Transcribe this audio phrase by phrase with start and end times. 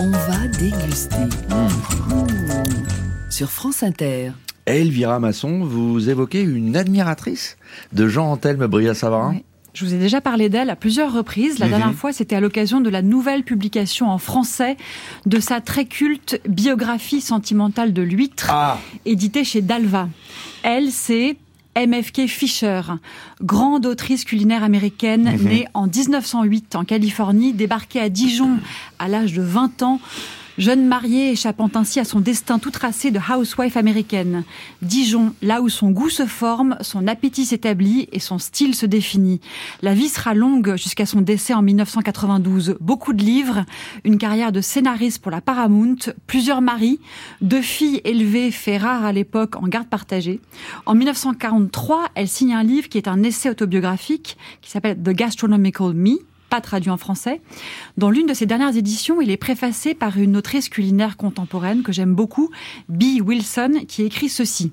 [0.00, 1.16] On va déguster.
[1.48, 1.68] Mmh.
[3.30, 4.30] Sur France Inter.
[4.66, 7.56] Elvira Masson, vous évoquez une admiratrice
[7.92, 9.40] de Jean-Anthelme Bria-Savarin
[9.74, 11.58] Je vous ai déjà parlé d'elle à plusieurs reprises.
[11.58, 14.76] La dernière fois, c'était à l'occasion de la nouvelle publication en français
[15.26, 20.08] de sa très culte biographie sentimentale de l'huître, Ah éditée chez Dalva.
[20.62, 21.36] Elle, c'est
[21.78, 22.82] MFK Fisher,
[23.42, 25.48] grande autrice culinaire américaine, Mhm.
[25.48, 28.58] née en 1908 en Californie, débarquée à Dijon
[28.98, 30.00] à l'âge de 20 ans.
[30.58, 34.42] Jeune mariée échappant ainsi à son destin tout tracé de housewife américaine.
[34.82, 39.40] Dijon, là où son goût se forme, son appétit s'établit et son style se définit.
[39.82, 42.76] La vie sera longue jusqu'à son décès en 1992.
[42.80, 43.64] Beaucoup de livres,
[44.02, 45.94] une carrière de scénariste pour la Paramount,
[46.26, 46.98] plusieurs maris,
[47.40, 50.40] deux filles élevées, fait rare à l'époque en garde partagée.
[50.86, 55.94] En 1943, elle signe un livre qui est un essai autobiographique qui s'appelle The Gastronomical
[55.94, 56.18] Me
[56.48, 57.40] pas traduit en français.
[57.96, 61.92] Dans l'une de ses dernières éditions, il est préfacé par une autrice culinaire contemporaine que
[61.92, 62.50] j'aime beaucoup,
[62.88, 64.72] Bee Wilson, qui écrit ceci.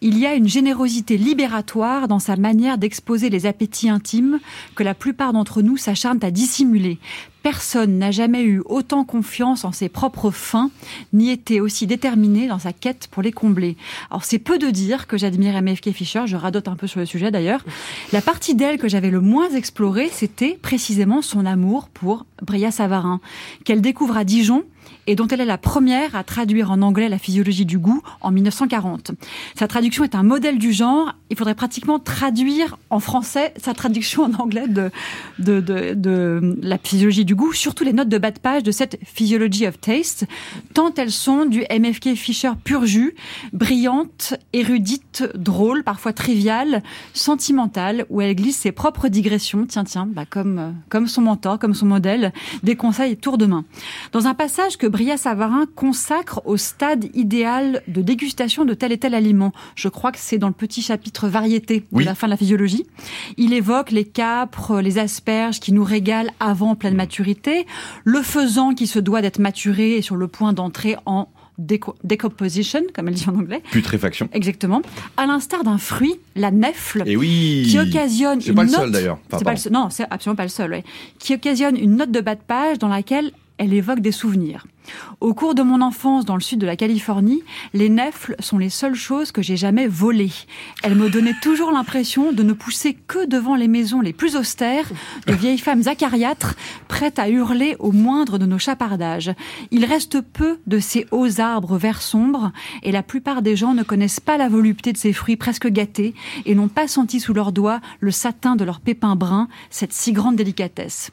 [0.00, 4.40] Il y a une générosité libératoire dans sa manière d'exposer les appétits intimes
[4.74, 6.98] que la plupart d'entre nous s'acharnent à dissimuler.
[7.42, 10.70] Personne n'a jamais eu autant confiance en ses propres fins,
[11.12, 13.76] ni été aussi déterminé dans sa quête pour les combler.
[14.10, 17.06] Alors c'est peu de dire que j'admire MFK Fisher, je radote un peu sur le
[17.06, 17.64] sujet d'ailleurs.
[18.12, 23.20] La partie d'elle que j'avais le moins explorée, c'était précisément son amour pour Bria Savarin,
[23.64, 24.64] qu'elle découvre à Dijon
[25.06, 28.30] et dont elle est la première à traduire en anglais la physiologie du goût en
[28.30, 29.12] 1940.
[29.56, 31.14] Sa traduction est un modèle du genre.
[31.30, 34.90] Il faudrait pratiquement traduire en français sa traduction en anglais de,
[35.38, 38.98] de, de, la physiologie du goût, surtout les notes de bas de page de cette
[39.04, 40.26] Physiology of Taste,
[40.74, 43.14] tant elles sont du MFK Fisher pur jus,
[43.52, 46.82] brillante, érudite, drôle, parfois triviale,
[47.14, 51.58] sentimentale, où elle glisse ses propres digressions, tiens, tiens, bah comme, euh, comme son mentor,
[51.58, 53.64] comme son modèle, des conseils tour de main.
[54.12, 58.98] Dans un passage que Bria Savarin consacre au stade idéal de dégustation de tel et
[58.98, 59.52] tel aliment.
[59.76, 62.04] Je crois que c'est dans le petit chapitre variété de Oui.
[62.04, 62.86] la fin de la physiologie.
[63.36, 67.66] Il évoque les capres, les asperges qui nous régalent avant pleine maturité,
[68.04, 71.28] le faisan qui se doit d'être maturé et sur le point d'entrer en
[71.58, 73.62] déco- decomposition, comme elle dit en anglais.
[73.70, 74.30] Putréfaction.
[74.32, 74.80] Exactement.
[75.18, 78.80] À l'instar d'un fruit, la nèfle, Et oui qui occasionne C'est une pas le note.
[78.80, 79.18] seul d'ailleurs.
[79.70, 80.70] Non, c'est absolument pas le seul.
[80.70, 80.84] ouais.
[81.18, 84.66] Qui occasionne une note de bas de page dans laquelle elle évoque des souvenirs.
[85.20, 87.42] Au cours de mon enfance dans le sud de la Californie,
[87.74, 90.32] les nèfles sont les seules choses que j'ai jamais volées.
[90.82, 94.88] Elles me donnaient toujours l'impression de ne pousser que devant les maisons les plus austères,
[95.26, 96.54] de vieilles femmes acariâtres,
[96.88, 99.32] prêtes à hurler au moindre de nos chapardages.
[99.70, 102.52] Il reste peu de ces hauts arbres verts sombres,
[102.82, 106.14] et la plupart des gens ne connaissent pas la volupté de ces fruits presque gâtés,
[106.46, 110.12] et n'ont pas senti sous leurs doigts le satin de leurs pépins bruns, cette si
[110.12, 111.10] grande délicatesse.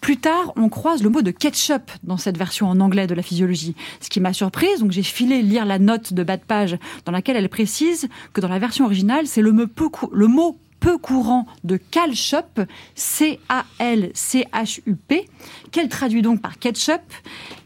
[0.00, 3.19] Plus tard, on croise le mot de ketchup dans cette version en anglais de la
[3.22, 4.80] physiologie, ce qui m'a surprise.
[4.80, 8.40] Donc j'ai filé lire la note de bas de page dans laquelle elle précise que
[8.40, 12.60] dans la version originale, c'est le, mot peu cou- le mot peu courant de calchup,
[12.94, 15.28] C-A-L-C-H-U-P,
[15.70, 17.00] qu'elle traduit donc par ketchup,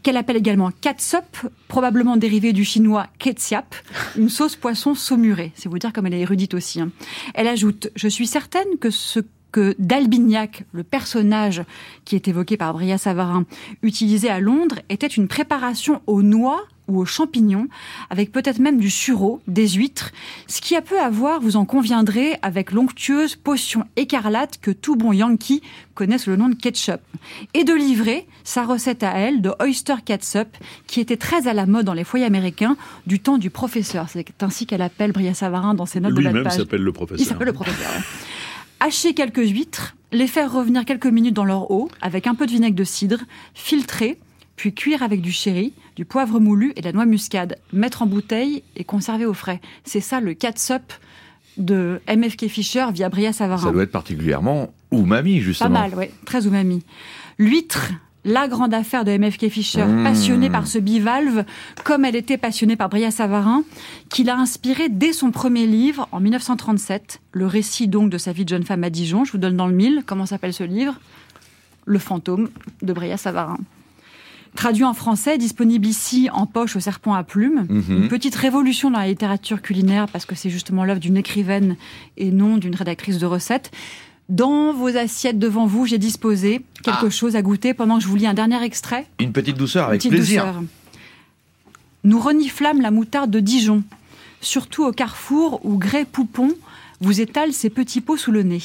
[0.03, 1.23] qu'elle appelle également catsup,
[1.67, 3.75] probablement dérivé du chinois ketchup,
[4.17, 5.51] une sauce poisson saumurée.
[5.55, 6.81] C'est vous dire comme elle est érudite aussi.
[6.81, 6.91] hein.
[7.33, 9.19] Elle ajoute, je suis certaine que ce
[9.55, 11.63] que d'Albignac, le personnage
[12.03, 13.45] qui est évoqué par Bria Savarin,
[13.83, 17.69] utilisé à Londres, était une préparation aux noix ou aux champignons,
[18.09, 20.11] avec peut-être même du sureau, des huîtres,
[20.47, 24.97] ce qui a peu à voir, vous en conviendrez, avec l'onctueuse potion écarlate que tout
[24.97, 25.61] bon Yankee
[25.93, 26.99] connaît sous le nom de ketchup.
[27.53, 30.49] Et de livrer sa recette à elle de oyster catsup,
[30.85, 32.75] qui était très à la mode dans les foyers américains
[33.07, 34.09] du temps du professeur.
[34.09, 36.57] C'est ainsi qu'elle appelle Bria Savarin dans ses notes de bas de Lui-même page.
[36.57, 37.25] s'appelle le Il professeur.
[37.25, 37.91] s'appelle le professeur.
[38.85, 42.51] Hacher quelques huîtres, les faire revenir quelques minutes dans leur eau avec un peu de
[42.51, 43.17] vinaigre de cidre,
[43.55, 44.19] filtrer,
[44.57, 48.05] puis cuire avec du sherry, du poivre moulu et de la noix muscade, mettre en
[48.05, 49.59] bouteille et conserver au frais.
[49.85, 50.93] C'est ça le catsup
[51.57, 53.63] de MFK Fisher via Bria Savarin.
[53.65, 55.69] Ça doit être particulièrement umami, Pas justement.
[55.71, 56.83] mal, ouais, très umami.
[57.39, 57.89] L'huître,
[58.25, 60.03] la grande affaire de MFK Fisher, Mmh.
[60.03, 61.45] passionnée par ce bivalve,
[61.83, 63.63] comme elle était passionnée par Bria Savarin,
[64.09, 68.43] qui l'a inspiré dès son premier livre, en 1937, le récit donc de sa vie
[68.43, 69.23] de jeune femme à Dijon.
[69.25, 70.95] Je vous donne dans le mille, comment s'appelle ce livre
[71.85, 72.49] Le fantôme
[72.81, 73.57] de Bria Savarin.
[74.55, 77.67] Traduit en français, disponible ici en poche au serpent à plumes.
[77.69, 78.03] Mhm.
[78.03, 81.75] Une petite révolution dans la littérature culinaire parce que c'est justement l'œuvre d'une écrivaine
[82.17, 83.71] et non d'une rédactrice de recettes.
[84.29, 87.09] Dans vos assiettes devant vous, j'ai disposé quelque Ah.
[87.09, 89.07] chose à goûter pendant que je vous lis un dernier extrait.
[89.19, 90.45] Une petite douceur avec Petite plaisir.
[90.45, 90.63] douceur.
[92.03, 93.83] Nous reniflâmes la moutarde de Dijon,
[94.41, 96.49] surtout au carrefour où Grès Poupon
[97.01, 98.61] vous étale ses petits pots sous le nez.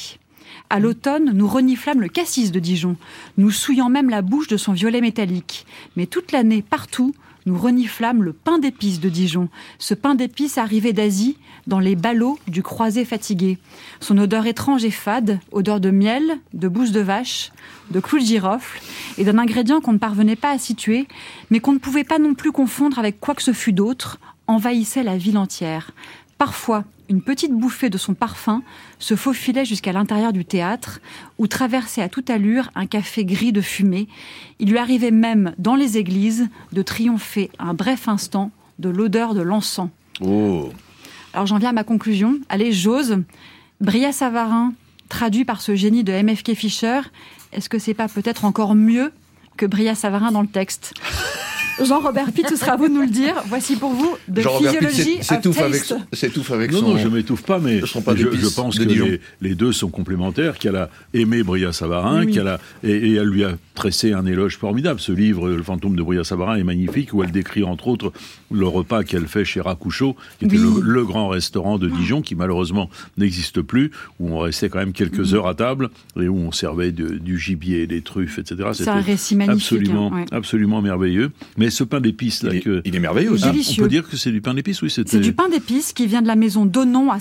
[0.69, 2.95] À l'automne, nous reniflâmes le cassis de Dijon,
[3.37, 5.65] nous souillant même la bouche de son violet métallique.
[5.97, 7.13] Mais toute l'année, partout,
[7.45, 9.49] nous reniflâmes le pain d'épices de Dijon,
[9.79, 13.57] ce pain d'épices arrivé d'Asie dans les ballots du croisé fatigué.
[13.99, 17.51] Son odeur étrange et fade, odeur de miel, de bouse de vache,
[17.91, 18.81] de clous de girofle,
[19.17, 21.07] et d'un ingrédient qu'on ne parvenait pas à situer,
[21.49, 25.03] mais qu'on ne pouvait pas non plus confondre avec quoi que ce fût d'autre, envahissait
[25.03, 25.91] la ville entière.
[26.37, 28.63] Parfois, une petite bouffée de son parfum
[28.97, 31.01] se faufilait jusqu'à l'intérieur du théâtre,
[31.37, 34.07] où traversait à toute allure un café gris de fumée.
[34.59, 38.49] Il lui arrivait même, dans les églises, de triompher un bref instant
[38.79, 39.89] de l'odeur de l'encens.
[40.21, 40.69] Oh.
[41.33, 42.39] Alors j'en viens à ma conclusion.
[42.47, 43.17] Allez, j'ose.
[43.81, 44.73] Bria Savarin,
[45.09, 47.01] traduit par ce génie de MFK Fischer,
[47.51, 49.11] est-ce que c'est pas peut-être encore mieux
[49.57, 50.93] que Bria Savarin dans le texte?
[51.85, 53.35] Jean-Robert Pitt, ce sera à vous de nous le dire.
[53.47, 55.83] Voici pour vous de physiologie of s'étouffe avec,
[56.13, 56.89] s'étouffe avec Non, son...
[56.89, 59.05] non, je m'étouffe pas, mais pain je, pense de que Dijon.
[59.05, 63.13] les, les deux sont complémentaires, qu'elle a aimé Bria Savarin, Oui, qu'elle a, et, et
[63.15, 64.99] elle lui a tressé un éloge formidable.
[64.99, 68.11] Ce livre, Le fantôme de Bria Savarin, est magnifique, où elle décrit entre autres
[68.51, 70.81] le repas qu'elle fait chez Racouchot, qui était Oui.
[70.81, 74.93] le, le grand restaurant de Dijon, qui malheureusement n'existe plus, où on restait quand même
[74.93, 75.89] quelques heures à table,
[76.19, 78.69] et où on servait de- du gibier, des truffes, etc.
[78.73, 79.61] C'est un récit magnifique.
[79.71, 80.25] Absolument, hein, ouais.
[80.31, 81.31] absolument merveilleux.
[81.57, 82.81] Mais ce pain d'épices, là, Il est, que...
[82.85, 83.45] il est merveilleux aussi.
[83.51, 85.09] Il est Ah, on peut dire que c'est du pain d'épices, oui, c'était...
[85.09, 87.19] C'est du pain d'épices qui vient de la maison Donon à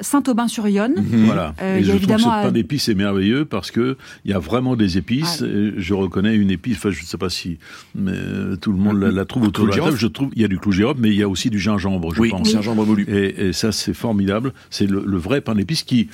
[0.00, 0.94] Saint-Aubin-sur-Yonne.
[1.26, 1.54] Voilà.
[1.60, 4.30] Euh, et je a trouve que ce évidemment pain d'épices est merveilleux parce que il
[4.30, 5.42] y a vraiment des épices.
[5.42, 5.46] Ah.
[5.46, 6.76] Et je reconnais une épice.
[6.76, 7.58] Enfin, je ne sais pas si
[7.94, 9.86] mais, euh, tout le monde la, la trouve autour Clou de la table.
[9.96, 11.50] girofle Je trouve il y a du clou de girofle, mais il y a aussi
[11.50, 12.48] du gingembre, je Oui, pense.
[12.48, 13.04] un gingembre moulu.
[13.08, 14.52] Et, et ça, c'est formidable.
[14.70, 16.08] C'est le, le vrai pain d'épices qui,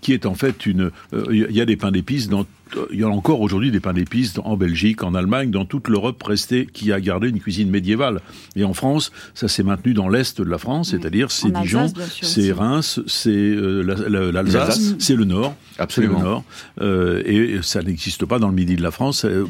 [0.00, 0.90] qui est en fait une.
[1.12, 2.46] euh, Il y a des pains d'épices dans.
[2.92, 6.22] Il y a encore aujourd'hui des pains d'épices en Belgique, en Allemagne, dans toute l'Europe
[6.22, 8.20] restée qui a gardé une cuisine médiévale.
[8.56, 11.86] Et en France, ça s'est maintenu dans l'est de la France, c'est-à-dire c'est Dijon,
[12.22, 12.52] c'est.
[12.52, 14.94] Reims, c'est euh, la- la- l'Alsace, L'Alsace.
[14.98, 15.54] c'est le Nord.
[15.78, 16.18] Absolument.
[16.18, 16.44] Le Nord.
[16.80, 19.24] Euh, et ça n'existe pas dans le midi de la France.
[19.24, 19.46] euh,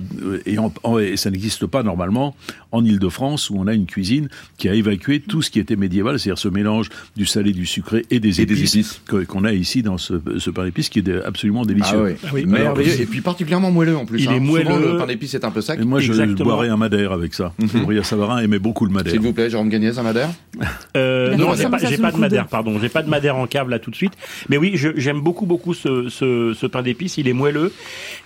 [0.46, 2.34] et, en- en- et ça n'existe pas normalement
[2.72, 4.28] en Ile-de-France, où on a une cuisine
[4.58, 8.04] qui a évacué tout ce qui était médiéval, c'est-à-dire ce mélange du salé, du sucré
[8.10, 11.96] et des épices, qu'on a ici dans ce, ce pain d'épices qui est absolument délicieux.
[11.98, 12.44] Ah oui, Ah oui.
[12.46, 12.90] merveilleux.
[12.92, 14.22] Alors, et puis particulièrement moelleux en plus.
[14.22, 14.34] Il hein.
[14.34, 14.64] est moelleux.
[14.64, 15.78] Souvent, le pain d'épices est un peu sec.
[15.80, 16.50] Et moi, je Exactement.
[16.50, 17.52] boirais un madère avec ça.
[17.58, 19.12] Bria Savarin aimait beaucoup le madère.
[19.12, 20.30] S'il vous plaît, Jérôme Gagnès, un madère
[20.96, 22.78] Euh, non, j'ai pas, pas de madère, pardon.
[22.80, 24.12] J'ai pas de madère en cave là tout de suite.
[24.48, 27.16] Mais oui, je- j'aime beaucoup, beaucoup ce, ce, ce pain d'épices.
[27.18, 27.72] Il est moelleux,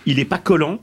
[0.05, 0.79] il est pas collant.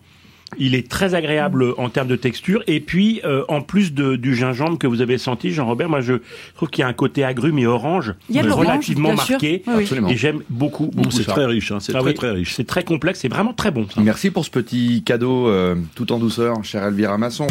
[0.59, 2.63] Il est très agréable en termes de texture.
[2.67, 6.15] Et puis, euh, en plus de, du gingembre que vous avez senti, Jean-Robert, moi je
[6.55, 9.15] trouve qu'il y a un côté agrume et orange Il y a de l'orange, relativement
[9.15, 9.63] marqué.
[9.67, 9.83] Oui, oui.
[9.83, 10.09] Absolument.
[10.09, 11.33] Et j'aime beaucoup, beaucoup c'est ça.
[11.33, 12.55] très riche, hein, c'est Ah très oui, très riche.
[12.55, 13.87] C'est très complexe, c'est vraiment très bon.
[13.93, 14.01] ça.
[14.01, 17.47] Merci pour ce petit cadeau euh, tout en douceur, chère Elvira Masson.